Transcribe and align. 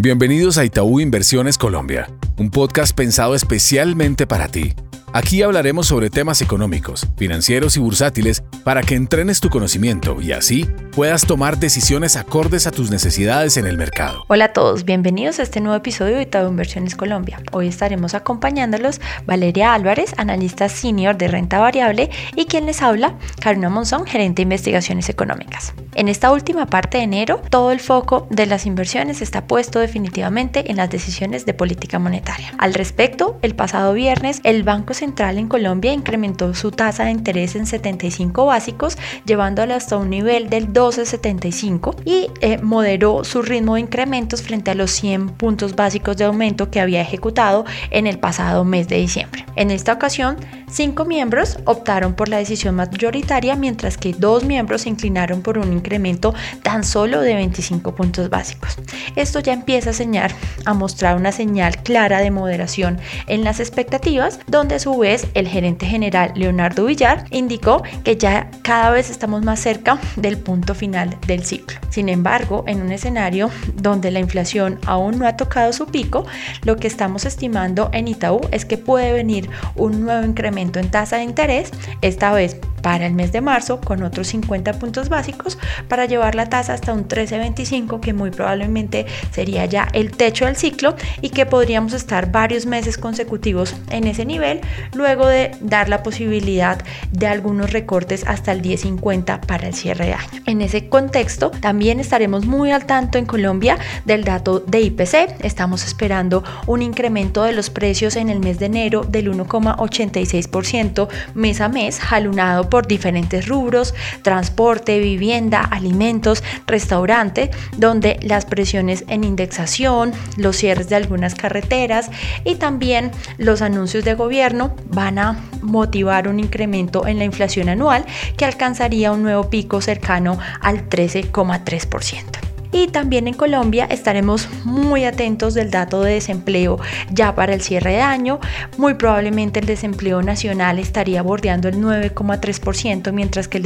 Bienvenidos 0.00 0.58
a 0.58 0.64
Itaú 0.64 1.00
Inversiones 1.00 1.58
Colombia, 1.58 2.08
un 2.36 2.50
podcast 2.50 2.94
pensado 2.94 3.34
especialmente 3.34 4.28
para 4.28 4.46
ti. 4.46 4.72
Aquí 5.14 5.42
hablaremos 5.42 5.86
sobre 5.86 6.10
temas 6.10 6.42
económicos, 6.42 7.06
financieros 7.16 7.78
y 7.78 7.80
bursátiles 7.80 8.42
para 8.62 8.82
que 8.82 8.94
entrenes 8.94 9.40
tu 9.40 9.48
conocimiento 9.48 10.20
y 10.20 10.32
así 10.32 10.66
puedas 10.92 11.24
tomar 11.24 11.58
decisiones 11.58 12.14
acordes 12.16 12.66
a 12.66 12.72
tus 12.72 12.90
necesidades 12.90 13.56
en 13.56 13.66
el 13.66 13.78
mercado. 13.78 14.24
Hola 14.28 14.46
a 14.46 14.52
todos, 14.52 14.84
bienvenidos 14.84 15.38
a 15.38 15.44
este 15.44 15.60
nuevo 15.60 15.76
episodio 15.76 16.16
de 16.16 16.22
Itaú 16.22 16.48
Inversiones 16.50 16.94
Colombia. 16.94 17.40
Hoy 17.52 17.68
estaremos 17.68 18.12
acompañándolos 18.12 19.00
Valeria 19.24 19.72
Álvarez, 19.72 20.12
analista 20.18 20.68
senior 20.68 21.16
de 21.16 21.28
renta 21.28 21.58
variable, 21.58 22.10
y 22.36 22.44
quien 22.44 22.66
les 22.66 22.82
habla, 22.82 23.16
Karina 23.40 23.70
Monzón, 23.70 24.04
gerente 24.04 24.40
de 24.40 24.42
investigaciones 24.42 25.08
económicas. 25.08 25.72
En 25.94 26.08
esta 26.08 26.30
última 26.32 26.66
parte 26.66 26.98
de 26.98 27.04
enero, 27.04 27.40
todo 27.48 27.72
el 27.72 27.80
foco 27.80 28.26
de 28.30 28.46
las 28.46 28.66
inversiones 28.66 29.22
está 29.22 29.46
puesto 29.46 29.78
definitivamente 29.78 30.70
en 30.70 30.76
las 30.76 30.90
decisiones 30.90 31.46
de 31.46 31.54
política 31.54 31.98
monetaria. 31.98 32.52
Al 32.58 32.74
respecto, 32.74 33.38
el 33.42 33.54
pasado 33.54 33.94
viernes, 33.94 34.40
el 34.44 34.62
Banco 34.64 34.94
Central 34.98 35.38
en 35.38 35.48
Colombia 35.48 35.92
incrementó 35.92 36.54
su 36.54 36.70
tasa 36.70 37.04
de 37.04 37.12
interés 37.12 37.54
en 37.56 37.66
75 37.66 38.46
básicos, 38.46 38.98
llevándola 39.24 39.76
hasta 39.76 39.96
un 39.96 40.10
nivel 40.10 40.50
del 40.50 40.72
12,75 40.72 41.96
y 42.04 42.30
eh, 42.40 42.58
moderó 42.58 43.24
su 43.24 43.42
ritmo 43.42 43.74
de 43.74 43.82
incrementos 43.82 44.42
frente 44.42 44.70
a 44.70 44.74
los 44.74 44.90
100 44.90 45.30
puntos 45.30 45.76
básicos 45.76 46.16
de 46.16 46.24
aumento 46.24 46.70
que 46.70 46.80
había 46.80 47.00
ejecutado 47.00 47.64
en 47.90 48.06
el 48.06 48.18
pasado 48.18 48.64
mes 48.64 48.88
de 48.88 48.96
diciembre. 48.96 49.44
En 49.56 49.70
esta 49.70 49.92
ocasión, 49.92 50.36
cinco 50.70 51.04
miembros 51.04 51.58
optaron 51.64 52.14
por 52.14 52.28
la 52.28 52.38
decisión 52.38 52.74
mayoritaria, 52.74 53.56
mientras 53.56 53.96
que 53.96 54.12
dos 54.12 54.44
miembros 54.44 54.82
se 54.82 54.88
inclinaron 54.88 55.42
por 55.42 55.58
un 55.58 55.72
incremento 55.72 56.34
tan 56.62 56.84
solo 56.84 57.20
de 57.20 57.34
25 57.34 57.94
puntos 57.94 58.30
básicos. 58.30 58.76
Esto 59.16 59.40
ya 59.40 59.52
empieza 59.52 59.90
a, 59.90 59.92
señalar, 59.92 60.32
a 60.64 60.74
mostrar 60.74 61.16
una 61.16 61.32
señal 61.32 61.82
clara 61.82 62.20
de 62.20 62.30
moderación 62.30 62.98
en 63.26 63.44
las 63.44 63.60
expectativas, 63.60 64.40
donde 64.46 64.78
su 64.78 64.87
su 64.88 64.96
vez, 64.96 65.26
el 65.34 65.46
gerente 65.46 65.84
general 65.84 66.32
Leonardo 66.34 66.86
Villar 66.86 67.26
indicó 67.30 67.82
que 68.04 68.16
ya 68.16 68.50
cada 68.62 68.88
vez 68.88 69.10
estamos 69.10 69.44
más 69.44 69.60
cerca 69.60 69.98
del 70.16 70.38
punto 70.38 70.74
final 70.74 71.14
del 71.26 71.44
ciclo. 71.44 71.78
Sin 71.90 72.08
embargo, 72.08 72.64
en 72.66 72.80
un 72.80 72.90
escenario 72.90 73.50
donde 73.74 74.10
la 74.10 74.20
inflación 74.20 74.78
aún 74.86 75.18
no 75.18 75.26
ha 75.26 75.36
tocado 75.36 75.74
su 75.74 75.88
pico, 75.88 76.24
lo 76.62 76.76
que 76.76 76.86
estamos 76.86 77.26
estimando 77.26 77.90
en 77.92 78.08
Itaú 78.08 78.40
es 78.50 78.64
que 78.64 78.78
puede 78.78 79.12
venir 79.12 79.50
un 79.76 80.06
nuevo 80.06 80.24
incremento 80.24 80.78
en 80.78 80.90
tasa 80.90 81.16
de 81.16 81.24
interés, 81.24 81.70
esta 82.00 82.32
vez 82.32 82.58
para 82.82 83.06
el 83.06 83.14
mes 83.14 83.32
de 83.32 83.40
marzo 83.40 83.80
con 83.80 84.02
otros 84.02 84.28
50 84.28 84.74
puntos 84.74 85.08
básicos 85.08 85.58
para 85.88 86.06
llevar 86.06 86.34
la 86.34 86.48
tasa 86.48 86.74
hasta 86.74 86.92
un 86.92 87.06
13.25 87.06 88.00
que 88.00 88.12
muy 88.12 88.30
probablemente 88.30 89.06
sería 89.32 89.64
ya 89.66 89.88
el 89.92 90.12
techo 90.12 90.44
del 90.44 90.56
ciclo 90.56 90.96
y 91.20 91.30
que 91.30 91.46
podríamos 91.46 91.92
estar 91.92 92.30
varios 92.32 92.66
meses 92.66 92.98
consecutivos 92.98 93.74
en 93.90 94.06
ese 94.06 94.24
nivel 94.24 94.60
luego 94.94 95.26
de 95.26 95.52
dar 95.60 95.88
la 95.88 96.02
posibilidad 96.02 96.82
de 97.12 97.26
algunos 97.26 97.72
recortes 97.72 98.24
hasta 98.26 98.52
el 98.52 98.62
10.50 98.62 99.40
para 99.40 99.68
el 99.68 99.74
cierre 99.74 100.06
de 100.06 100.14
año. 100.14 100.42
En 100.46 100.62
ese 100.62 100.88
contexto 100.88 101.50
también 101.50 102.00
estaremos 102.00 102.46
muy 102.46 102.70
al 102.70 102.86
tanto 102.86 103.18
en 103.18 103.26
Colombia 103.26 103.78
del 104.04 104.24
dato 104.24 104.60
de 104.60 104.80
IPC. 104.80 105.44
Estamos 105.44 105.84
esperando 105.84 106.44
un 106.66 106.82
incremento 106.82 107.42
de 107.42 107.52
los 107.52 107.70
precios 107.70 108.16
en 108.16 108.28
el 108.28 108.40
mes 108.40 108.58
de 108.58 108.66
enero 108.66 109.02
del 109.02 109.32
1,86% 109.32 111.08
mes 111.34 111.60
a 111.60 111.68
mes 111.68 112.00
jalunado 112.00 112.67
por 112.68 112.86
diferentes 112.86 113.46
rubros, 113.46 113.94
transporte, 114.22 114.98
vivienda, 114.98 115.60
alimentos, 115.60 116.42
restaurante, 116.66 117.50
donde 117.76 118.18
las 118.22 118.44
presiones 118.44 119.04
en 119.08 119.24
indexación, 119.24 120.12
los 120.36 120.56
cierres 120.56 120.88
de 120.88 120.96
algunas 120.96 121.34
carreteras 121.34 122.10
y 122.44 122.56
también 122.56 123.10
los 123.36 123.62
anuncios 123.62 124.04
de 124.04 124.14
gobierno 124.14 124.74
van 124.90 125.18
a 125.18 125.44
motivar 125.62 126.28
un 126.28 126.40
incremento 126.40 127.06
en 127.06 127.18
la 127.18 127.24
inflación 127.24 127.68
anual 127.68 128.04
que 128.36 128.44
alcanzaría 128.44 129.12
un 129.12 129.22
nuevo 129.22 129.50
pico 129.50 129.80
cercano 129.80 130.38
al 130.60 130.88
13,3%. 130.88 132.47
Y 132.70 132.88
también 132.88 133.28
en 133.28 133.34
Colombia 133.34 133.86
estaremos 133.90 134.48
muy 134.64 135.04
atentos 135.04 135.54
del 135.54 135.70
dato 135.70 136.02
de 136.02 136.14
desempleo 136.14 136.78
ya 137.10 137.34
para 137.34 137.54
el 137.54 137.62
cierre 137.62 137.92
de 137.92 138.00
año. 138.02 138.40
Muy 138.76 138.94
probablemente 138.94 139.60
el 139.60 139.66
desempleo 139.66 140.22
nacional 140.22 140.78
estaría 140.78 141.22
bordeando 141.22 141.68
el 141.68 141.76
9,3%, 141.80 143.12
mientras 143.12 143.48
que 143.48 143.58
el 143.58 143.62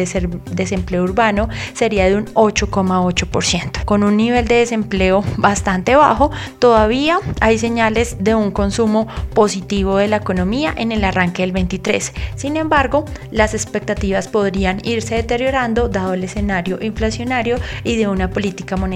desempleo 0.53 1.03
urbano 1.03 1.49
sería 1.75 2.09
de 2.09 2.17
un 2.17 2.27
8,8%. 2.27 3.85
Con 3.85 4.05
un 4.05 4.17
nivel 4.17 4.47
de 4.47 4.57
desempleo 4.57 5.25
bastante 5.37 5.97
bajo, 5.97 6.31
todavía 6.61 7.19
hay 7.41 7.59
señales 7.59 8.17
de 8.21 8.37
un 8.37 8.53
consumo 8.53 9.09
positivo 9.35 9.97
de 9.97 10.09
la 10.09 10.17
economía 10.17 10.73
en 10.77 10.93
el 10.93 11.05
arranque 11.05 11.43
del 11.43 11.53
23. 11.53 12.12
Sin 12.37 12.57
embargo, 12.57 13.05
las 13.33 13.55
expectativas 13.55 14.29
podrían 14.29 14.81
irse 14.85 15.17
deteriorando 15.17 15.89
dado 15.89 16.15
el 16.15 16.23
escenario 16.25 16.79
inflacionario 16.81 17.57
y 17.83 17.97
de 17.97 18.07
una 18.07 18.31
política 18.31 18.77
monetaria 18.77 18.92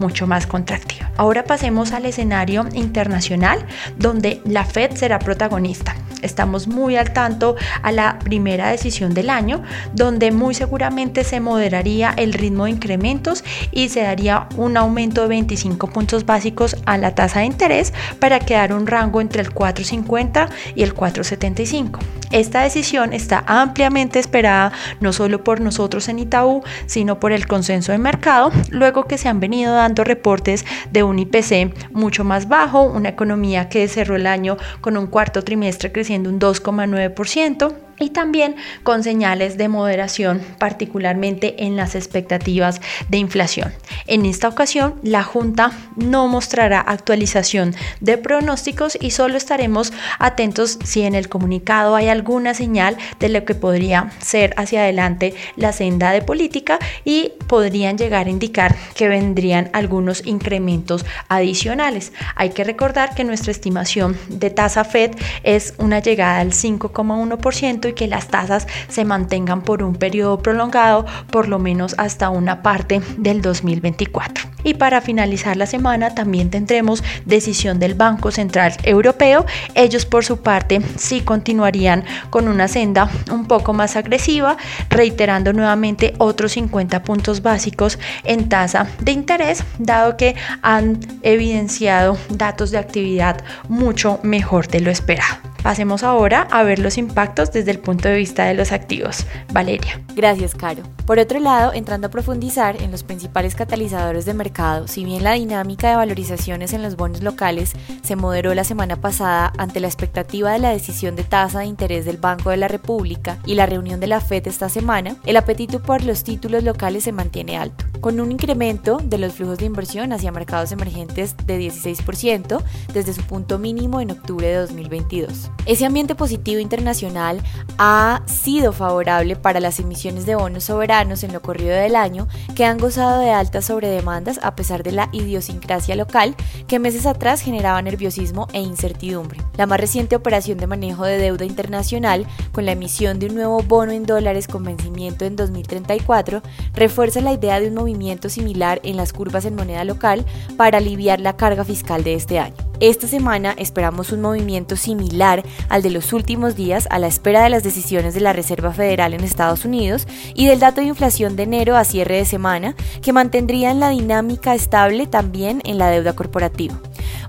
mucho 0.00 0.26
más 0.26 0.46
contractiva. 0.46 1.10
Ahora 1.16 1.44
pasemos 1.44 1.92
al 1.92 2.06
escenario 2.06 2.66
internacional 2.74 3.64
donde 3.96 4.40
la 4.44 4.64
Fed 4.64 4.92
será 4.96 5.18
protagonista. 5.18 5.94
Estamos 6.22 6.66
muy 6.66 6.96
al 6.96 7.12
tanto 7.12 7.56
a 7.82 7.92
la 7.92 8.18
primera 8.18 8.70
decisión 8.70 9.14
del 9.14 9.30
año, 9.30 9.62
donde 9.92 10.32
muy 10.32 10.54
seguramente 10.54 11.24
se 11.24 11.40
moderaría 11.40 12.14
el 12.16 12.32
ritmo 12.32 12.64
de 12.64 12.70
incrementos 12.70 13.44
y 13.70 13.88
se 13.88 14.02
daría 14.02 14.48
un 14.56 14.76
aumento 14.76 15.22
de 15.22 15.28
25 15.28 15.88
puntos 15.88 16.26
básicos 16.26 16.76
a 16.86 16.98
la 16.98 17.14
tasa 17.14 17.40
de 17.40 17.46
interés 17.46 17.92
para 18.18 18.40
quedar 18.40 18.72
un 18.72 18.86
rango 18.86 19.20
entre 19.20 19.42
el 19.42 19.52
4,50 19.52 20.48
y 20.74 20.82
el 20.82 20.94
4,75. 20.94 21.98
Esta 22.32 22.62
decisión 22.62 23.12
está 23.12 23.44
ampliamente 23.46 24.18
esperada 24.18 24.72
no 25.00 25.12
solo 25.12 25.44
por 25.44 25.60
nosotros 25.60 26.08
en 26.08 26.18
Itaú, 26.18 26.62
sino 26.86 27.20
por 27.20 27.32
el 27.32 27.46
consenso 27.46 27.92
de 27.92 27.98
mercado, 27.98 28.50
luego 28.70 29.04
que 29.04 29.16
se 29.16 29.28
han 29.28 29.38
venido 29.38 29.74
dando 29.74 30.02
reportes 30.02 30.64
de 30.90 31.02
un 31.04 31.18
IPC 31.20 31.92
mucho 31.92 32.24
más 32.24 32.48
bajo, 32.48 32.82
una 32.82 33.10
economía 33.10 33.68
que 33.68 33.86
cerró 33.86 34.16
el 34.16 34.26
año 34.26 34.56
con 34.80 34.96
un 34.96 35.06
cuarto 35.06 35.44
trimestre 35.44 35.92
creciendo 36.06 36.30
un 36.30 36.38
2,9%, 36.38 37.74
y 37.98 38.10
también 38.10 38.56
con 38.82 39.02
señales 39.02 39.56
de 39.56 39.68
moderación, 39.68 40.40
particularmente 40.58 41.64
en 41.64 41.76
las 41.76 41.94
expectativas 41.94 42.80
de 43.08 43.18
inflación. 43.18 43.72
En 44.06 44.26
esta 44.26 44.48
ocasión, 44.48 44.94
la 45.02 45.22
Junta 45.22 45.72
no 45.96 46.28
mostrará 46.28 46.80
actualización 46.80 47.74
de 48.00 48.18
pronósticos 48.18 48.98
y 49.00 49.10
solo 49.10 49.36
estaremos 49.36 49.92
atentos 50.18 50.78
si 50.84 51.02
en 51.02 51.14
el 51.14 51.28
comunicado 51.28 51.96
hay 51.96 52.08
alguna 52.08 52.54
señal 52.54 52.96
de 53.18 53.28
lo 53.28 53.44
que 53.44 53.54
podría 53.54 54.10
ser 54.20 54.54
hacia 54.56 54.82
adelante 54.82 55.34
la 55.56 55.72
senda 55.72 56.12
de 56.12 56.22
política 56.22 56.78
y 57.04 57.32
podrían 57.46 57.98
llegar 57.98 58.26
a 58.26 58.30
indicar 58.30 58.76
que 58.94 59.08
vendrían 59.08 59.70
algunos 59.72 60.26
incrementos 60.26 61.04
adicionales. 61.28 62.12
Hay 62.34 62.50
que 62.50 62.64
recordar 62.64 63.14
que 63.14 63.24
nuestra 63.24 63.50
estimación 63.50 64.16
de 64.28 64.50
tasa 64.50 64.84
Fed 64.84 65.12
es 65.42 65.74
una 65.78 66.00
llegada 66.00 66.40
al 66.40 66.52
5,1% 66.52 67.85
y 67.86 67.94
que 67.94 68.06
las 68.06 68.28
tasas 68.28 68.66
se 68.88 69.04
mantengan 69.04 69.62
por 69.62 69.82
un 69.82 69.94
periodo 69.94 70.38
prolongado, 70.38 71.06
por 71.30 71.48
lo 71.48 71.58
menos 71.58 71.94
hasta 71.98 72.30
una 72.30 72.62
parte 72.62 73.00
del 73.16 73.42
2024. 73.42 74.56
Y 74.64 74.74
para 74.74 75.00
finalizar 75.00 75.56
la 75.56 75.66
semana 75.66 76.14
también 76.14 76.50
tendremos 76.50 77.04
decisión 77.24 77.78
del 77.78 77.94
Banco 77.94 78.32
Central 78.32 78.72
Europeo. 78.82 79.46
Ellos 79.74 80.06
por 80.06 80.24
su 80.24 80.38
parte 80.38 80.80
sí 80.96 81.20
continuarían 81.20 82.04
con 82.30 82.48
una 82.48 82.66
senda 82.66 83.08
un 83.30 83.46
poco 83.46 83.72
más 83.72 83.94
agresiva, 83.94 84.56
reiterando 84.90 85.52
nuevamente 85.52 86.14
otros 86.18 86.52
50 86.52 87.02
puntos 87.04 87.42
básicos 87.42 87.98
en 88.24 88.48
tasa 88.48 88.88
de 89.00 89.12
interés, 89.12 89.62
dado 89.78 90.16
que 90.16 90.34
han 90.62 90.98
evidenciado 91.22 92.18
datos 92.30 92.72
de 92.72 92.78
actividad 92.78 93.44
mucho 93.68 94.18
mejor 94.24 94.66
de 94.68 94.80
lo 94.80 94.90
esperado. 94.90 95.55
Pasemos 95.66 96.04
ahora 96.04 96.46
a 96.52 96.62
ver 96.62 96.78
los 96.78 96.96
impactos 96.96 97.50
desde 97.50 97.72
el 97.72 97.80
punto 97.80 98.08
de 98.08 98.14
vista 98.14 98.44
de 98.44 98.54
los 98.54 98.70
activos. 98.70 99.26
Valeria. 99.52 100.00
Gracias, 100.14 100.54
Caro. 100.54 100.84
Por 101.06 101.18
otro 101.18 101.40
lado, 101.40 101.72
entrando 101.72 102.06
a 102.06 102.10
profundizar 102.10 102.80
en 102.80 102.92
los 102.92 103.02
principales 103.02 103.56
catalizadores 103.56 104.26
de 104.26 104.34
mercado, 104.34 104.86
si 104.86 105.04
bien 105.04 105.24
la 105.24 105.32
dinámica 105.32 105.90
de 105.90 105.96
valorizaciones 105.96 106.72
en 106.72 106.82
los 106.82 106.94
bonos 106.94 107.20
locales 107.20 107.72
se 108.04 108.14
moderó 108.14 108.54
la 108.54 108.62
semana 108.62 109.00
pasada 109.00 109.52
ante 109.58 109.80
la 109.80 109.88
expectativa 109.88 110.52
de 110.52 110.60
la 110.60 110.70
decisión 110.70 111.16
de 111.16 111.24
tasa 111.24 111.58
de 111.58 111.66
interés 111.66 112.04
del 112.04 112.18
Banco 112.18 112.50
de 112.50 112.58
la 112.58 112.68
República 112.68 113.38
y 113.44 113.54
la 113.54 113.66
reunión 113.66 113.98
de 113.98 114.06
la 114.06 114.20
FED 114.20 114.46
esta 114.46 114.68
semana, 114.68 115.16
el 115.26 115.36
apetito 115.36 115.82
por 115.82 116.04
los 116.04 116.22
títulos 116.22 116.62
locales 116.62 117.02
se 117.02 117.10
mantiene 117.10 117.56
alto. 117.58 117.85
Con 118.00 118.20
un 118.20 118.32
incremento 118.32 118.98
de 119.02 119.18
los 119.18 119.34
flujos 119.34 119.58
de 119.58 119.66
inversión 119.66 120.12
hacia 120.12 120.32
mercados 120.32 120.72
emergentes 120.72 121.36
de 121.46 121.58
16% 121.58 122.62
desde 122.92 123.12
su 123.12 123.22
punto 123.22 123.58
mínimo 123.58 124.00
en 124.00 124.10
octubre 124.10 124.46
de 124.46 124.56
2022. 124.56 125.50
Ese 125.66 125.86
ambiente 125.86 126.14
positivo 126.14 126.60
internacional 126.60 127.42
ha 127.78 128.22
sido 128.26 128.72
favorable 128.72 129.36
para 129.36 129.60
las 129.60 129.80
emisiones 129.80 130.26
de 130.26 130.34
bonos 130.34 130.64
soberanos 130.64 131.22
en 131.24 131.32
lo 131.32 131.42
corrido 131.42 131.74
del 131.74 131.96
año 131.96 132.28
que 132.54 132.64
han 132.64 132.78
gozado 132.78 133.20
de 133.20 133.30
altas 133.30 133.66
sobredemandas 133.66 134.38
a 134.42 134.54
pesar 134.54 134.82
de 134.82 134.92
la 134.92 135.08
idiosincrasia 135.12 135.96
local 135.96 136.34
que 136.66 136.78
meses 136.78 137.06
atrás 137.06 137.40
generaba 137.40 137.82
nerviosismo 137.82 138.48
e 138.52 138.60
incertidumbre. 138.60 139.40
La 139.56 139.66
más 139.66 139.80
reciente 139.80 140.16
operación 140.16 140.58
de 140.58 140.66
manejo 140.66 141.04
de 141.04 141.18
deuda 141.18 141.44
internacional 141.44 142.26
con 142.52 142.64
la 142.64 142.72
emisión 142.72 143.18
de 143.18 143.26
un 143.26 143.34
nuevo 143.34 143.62
bono 143.62 143.92
en 143.92 144.04
dólares 144.04 144.48
con 144.48 144.64
vencimiento 144.64 145.24
en 145.24 145.36
2034 145.36 146.42
refuerza 146.74 147.20
la 147.20 147.32
idea 147.32 147.60
de 147.60 147.68
un 147.68 147.74
movimiento 147.86 148.28
similar 148.28 148.80
en 148.82 148.96
las 148.96 149.12
curvas 149.12 149.44
en 149.44 149.54
moneda 149.54 149.84
local 149.84 150.24
para 150.56 150.78
aliviar 150.78 151.20
la 151.20 151.36
carga 151.36 151.64
fiscal 151.64 152.02
de 152.02 152.14
este 152.14 152.40
año. 152.40 152.56
Esta 152.80 153.06
semana 153.06 153.54
esperamos 153.56 154.12
un 154.12 154.20
movimiento 154.20 154.76
similar 154.76 155.44
al 155.68 155.82
de 155.82 155.90
los 155.90 156.12
últimos 156.12 156.56
días 156.56 156.88
a 156.90 156.98
la 156.98 157.06
espera 157.06 157.42
de 157.42 157.48
las 157.48 157.62
decisiones 157.62 158.12
de 158.12 158.20
la 158.20 158.32
Reserva 158.32 158.72
Federal 158.72 159.14
en 159.14 159.24
Estados 159.24 159.64
Unidos 159.64 160.06
y 160.34 160.46
del 160.46 160.58
dato 160.58 160.80
de 160.80 160.88
inflación 160.88 161.36
de 161.36 161.44
enero 161.44 161.76
a 161.76 161.84
cierre 161.84 162.16
de 162.16 162.24
semana 162.24 162.74
que 163.00 163.12
mantendrían 163.12 163.80
la 163.80 163.90
dinámica 163.90 164.54
estable 164.54 165.06
también 165.06 165.62
en 165.64 165.78
la 165.78 165.88
deuda 165.88 166.14
corporativa. 166.14 166.78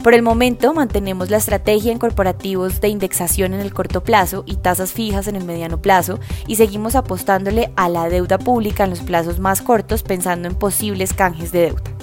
Por 0.07 0.13
el 0.13 0.21
momento 0.21 0.73
mantenemos 0.73 1.29
la 1.29 1.35
estrategia 1.35 1.91
en 1.91 1.99
corporativos 1.99 2.79
de 2.79 2.87
indexación 2.87 3.53
en 3.53 3.59
el 3.59 3.73
corto 3.73 4.05
plazo 4.05 4.43
y 4.45 4.55
tasas 4.55 4.93
fijas 4.93 5.27
en 5.27 5.35
el 5.35 5.43
mediano 5.43 5.81
plazo 5.81 6.17
y 6.47 6.55
seguimos 6.55 6.95
apostándole 6.95 7.73
a 7.75 7.89
la 7.89 8.07
deuda 8.07 8.37
pública 8.37 8.85
en 8.85 8.91
los 8.91 9.01
plazos 9.01 9.41
más 9.41 9.61
cortos 9.61 10.03
pensando 10.03 10.47
en 10.47 10.55
posibles 10.55 11.11
canjes 11.11 11.51
de 11.51 11.59
deuda. 11.59 11.96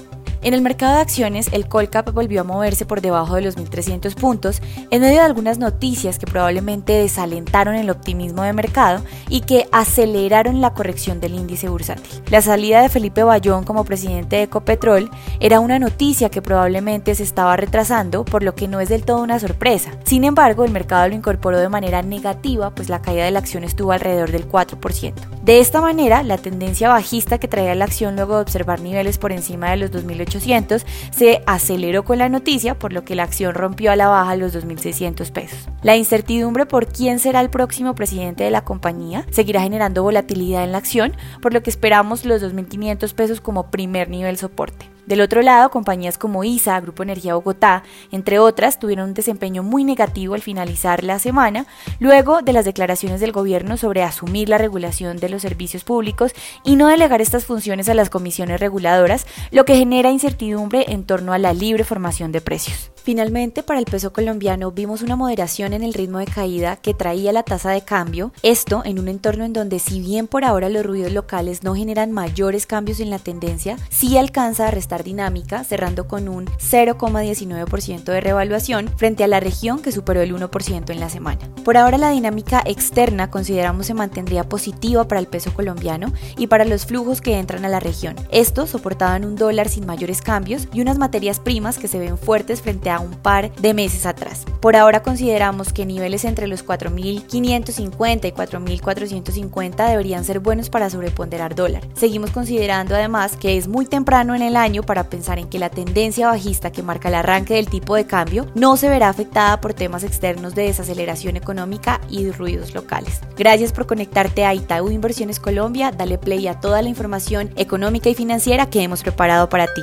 En 0.44 0.52
el 0.52 0.60
mercado 0.60 0.96
de 0.96 1.00
acciones, 1.00 1.48
el 1.52 1.68
Colcap 1.68 2.12
volvió 2.12 2.42
a 2.42 2.44
moverse 2.44 2.84
por 2.84 3.00
debajo 3.00 3.34
de 3.34 3.40
los 3.40 3.56
1.300 3.56 4.14
puntos 4.14 4.60
en 4.90 5.00
medio 5.00 5.14
de 5.14 5.20
algunas 5.20 5.56
noticias 5.56 6.18
que 6.18 6.26
probablemente 6.26 6.92
desalentaron 6.92 7.76
el 7.76 7.88
optimismo 7.88 8.42
de 8.42 8.52
mercado 8.52 9.02
y 9.30 9.40
que 9.40 9.66
aceleraron 9.72 10.60
la 10.60 10.74
corrección 10.74 11.18
del 11.18 11.32
índice 11.32 11.70
bursátil. 11.70 12.22
La 12.28 12.42
salida 12.42 12.82
de 12.82 12.90
Felipe 12.90 13.22
Bayón 13.22 13.64
como 13.64 13.86
presidente 13.86 14.36
de 14.36 14.42
Ecopetrol 14.42 15.10
era 15.40 15.60
una 15.60 15.78
noticia 15.78 16.28
que 16.28 16.42
probablemente 16.42 17.14
se 17.14 17.22
estaba 17.22 17.56
retrasando, 17.56 18.26
por 18.26 18.42
lo 18.42 18.54
que 18.54 18.68
no 18.68 18.80
es 18.80 18.90
del 18.90 19.06
todo 19.06 19.22
una 19.22 19.40
sorpresa. 19.40 19.92
Sin 20.04 20.24
embargo, 20.24 20.66
el 20.66 20.72
mercado 20.72 21.08
lo 21.08 21.14
incorporó 21.14 21.58
de 21.58 21.70
manera 21.70 22.02
negativa, 22.02 22.68
pues 22.68 22.90
la 22.90 23.00
caída 23.00 23.24
de 23.24 23.30
la 23.30 23.38
acción 23.38 23.64
estuvo 23.64 23.92
alrededor 23.92 24.30
del 24.30 24.46
4%. 24.46 25.14
De 25.42 25.60
esta 25.60 25.80
manera, 25.80 26.22
la 26.22 26.36
tendencia 26.36 26.90
bajista 26.90 27.38
que 27.38 27.48
traía 27.48 27.74
la 27.74 27.86
acción 27.86 28.14
luego 28.14 28.36
de 28.36 28.42
observar 28.42 28.82
niveles 28.82 29.16
por 29.16 29.32
encima 29.32 29.70
de 29.70 29.78
los 29.78 29.90
2.800 30.34 30.84
se 31.10 31.42
aceleró 31.46 32.04
con 32.04 32.18
la 32.18 32.28
noticia, 32.28 32.78
por 32.78 32.92
lo 32.92 33.04
que 33.04 33.14
la 33.14 33.24
acción 33.24 33.54
rompió 33.54 33.92
a 33.92 33.96
la 33.96 34.08
baja 34.08 34.36
los 34.36 34.54
2.600 34.54 35.30
pesos. 35.32 35.68
La 35.82 35.96
incertidumbre 35.96 36.66
por 36.66 36.86
quién 36.86 37.18
será 37.18 37.40
el 37.40 37.50
próximo 37.50 37.94
presidente 37.94 38.44
de 38.44 38.50
la 38.50 38.64
compañía 38.64 39.26
seguirá 39.30 39.62
generando 39.62 40.02
volatilidad 40.02 40.64
en 40.64 40.72
la 40.72 40.78
acción, 40.78 41.16
por 41.40 41.52
lo 41.52 41.62
que 41.62 41.70
esperamos 41.70 42.24
los 42.24 42.42
2.500 42.42 43.14
pesos 43.14 43.40
como 43.40 43.70
primer 43.70 44.08
nivel 44.08 44.36
soporte. 44.36 44.93
Del 45.06 45.20
otro 45.20 45.42
lado, 45.42 45.70
compañías 45.70 46.16
como 46.16 46.44
ISA, 46.44 46.80
Grupo 46.80 47.02
Energía 47.02 47.34
Bogotá, 47.34 47.82
entre 48.10 48.38
otras, 48.38 48.78
tuvieron 48.78 49.08
un 49.08 49.14
desempeño 49.14 49.62
muy 49.62 49.84
negativo 49.84 50.34
al 50.34 50.40
finalizar 50.40 51.04
la 51.04 51.18
semana, 51.18 51.66
luego 51.98 52.40
de 52.40 52.54
las 52.54 52.64
declaraciones 52.64 53.20
del 53.20 53.32
gobierno 53.32 53.76
sobre 53.76 54.02
asumir 54.02 54.48
la 54.48 54.56
regulación 54.56 55.18
de 55.18 55.28
los 55.28 55.42
servicios 55.42 55.84
públicos 55.84 56.32
y 56.64 56.76
no 56.76 56.88
delegar 56.88 57.20
estas 57.20 57.44
funciones 57.44 57.88
a 57.88 57.94
las 57.94 58.08
comisiones 58.08 58.60
reguladoras, 58.60 59.26
lo 59.50 59.66
que 59.66 59.76
genera 59.76 60.10
incertidumbre 60.10 60.86
en 60.88 61.04
torno 61.04 61.34
a 61.34 61.38
la 61.38 61.52
libre 61.52 61.84
formación 61.84 62.32
de 62.32 62.40
precios. 62.40 62.93
Finalmente, 63.04 63.62
para 63.62 63.80
el 63.80 63.84
peso 63.84 64.14
colombiano 64.14 64.72
vimos 64.72 65.02
una 65.02 65.14
moderación 65.14 65.74
en 65.74 65.82
el 65.82 65.92
ritmo 65.92 66.20
de 66.20 66.24
caída 66.24 66.76
que 66.76 66.94
traía 66.94 67.32
la 67.32 67.42
tasa 67.42 67.70
de 67.70 67.82
cambio, 67.82 68.32
esto 68.42 68.80
en 68.82 68.98
un 68.98 69.08
entorno 69.08 69.44
en 69.44 69.52
donde 69.52 69.78
si 69.78 70.00
bien 70.00 70.26
por 70.26 70.42
ahora 70.42 70.70
los 70.70 70.86
ruidos 70.86 71.12
locales 71.12 71.62
no 71.62 71.74
generan 71.74 72.12
mayores 72.12 72.64
cambios 72.64 73.00
en 73.00 73.10
la 73.10 73.18
tendencia, 73.18 73.76
sí 73.90 74.16
alcanza 74.16 74.68
a 74.68 74.70
restar 74.70 75.04
dinámica, 75.04 75.64
cerrando 75.64 76.08
con 76.08 76.30
un 76.30 76.46
0,19% 76.46 78.04
de 78.04 78.20
revaluación 78.22 78.88
frente 78.96 79.22
a 79.22 79.28
la 79.28 79.38
región 79.38 79.82
que 79.82 79.92
superó 79.92 80.22
el 80.22 80.34
1% 80.34 80.88
en 80.88 80.98
la 80.98 81.10
semana. 81.10 81.50
Por 81.62 81.76
ahora 81.76 81.98
la 81.98 82.08
dinámica 82.08 82.62
externa 82.64 83.30
consideramos 83.30 83.84
se 83.84 83.92
mantendría 83.92 84.48
positiva 84.48 85.06
para 85.06 85.20
el 85.20 85.26
peso 85.26 85.52
colombiano 85.52 86.10
y 86.38 86.46
para 86.46 86.64
los 86.64 86.86
flujos 86.86 87.20
que 87.20 87.38
entran 87.38 87.66
a 87.66 87.68
la 87.68 87.80
región. 87.80 88.16
Esto 88.30 88.66
soportado 88.66 89.14
en 89.16 89.26
un 89.26 89.36
dólar 89.36 89.68
sin 89.68 89.84
mayores 89.84 90.22
cambios 90.22 90.68
y 90.72 90.80
unas 90.80 90.96
materias 90.96 91.38
primas 91.38 91.76
que 91.76 91.86
se 91.86 91.98
ven 91.98 92.16
fuertes 92.16 92.62
frente 92.62 92.88
a 92.88 92.93
un 93.00 93.12
par 93.12 93.54
de 93.56 93.74
meses 93.74 94.06
atrás. 94.06 94.44
Por 94.60 94.76
ahora 94.76 95.02
consideramos 95.02 95.72
que 95.72 95.86
niveles 95.86 96.24
entre 96.24 96.46
los 96.46 96.64
4.550 96.64 98.28
y 98.28 98.32
4.450 98.32 99.88
deberían 99.88 100.24
ser 100.24 100.40
buenos 100.40 100.70
para 100.70 100.90
sobreponderar 100.90 101.54
dólar. 101.54 101.86
Seguimos 101.94 102.30
considerando 102.30 102.94
además 102.94 103.36
que 103.36 103.56
es 103.56 103.68
muy 103.68 103.86
temprano 103.86 104.34
en 104.34 104.42
el 104.42 104.56
año 104.56 104.82
para 104.82 105.04
pensar 105.04 105.38
en 105.38 105.48
que 105.48 105.58
la 105.58 105.70
tendencia 105.70 106.28
bajista 106.28 106.72
que 106.72 106.82
marca 106.82 107.08
el 107.08 107.14
arranque 107.16 107.54
del 107.54 107.68
tipo 107.68 107.94
de 107.94 108.06
cambio 108.06 108.46
no 108.54 108.76
se 108.76 108.88
verá 108.88 109.08
afectada 109.08 109.60
por 109.60 109.74
temas 109.74 110.04
externos 110.04 110.54
de 110.54 110.64
desaceleración 110.64 111.36
económica 111.36 112.00
y 112.08 112.30
ruidos 112.30 112.74
locales. 112.74 113.20
Gracias 113.36 113.72
por 113.72 113.86
conectarte 113.86 114.44
a 114.44 114.54
Itaú 114.54 114.90
Inversiones 114.90 115.40
Colombia, 115.40 115.90
dale 115.90 116.18
play 116.18 116.46
a 116.48 116.60
toda 116.60 116.82
la 116.82 116.88
información 116.88 117.50
económica 117.56 118.08
y 118.08 118.14
financiera 118.14 118.70
que 118.70 118.82
hemos 118.82 119.02
preparado 119.02 119.48
para 119.48 119.66
ti. 119.66 119.82